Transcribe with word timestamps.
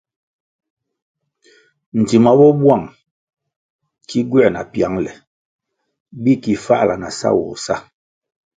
Dzima 2.05 2.31
bo 2.39 2.47
buang 2.59 2.85
ki 4.07 4.19
gywer 4.29 4.49
na 4.53 4.61
piangle 4.71 5.11
bi 6.21 6.33
ki 6.43 6.53
fahla 6.65 6.95
na 7.01 7.09
sawoh 7.19 7.53
sa. 7.65 7.75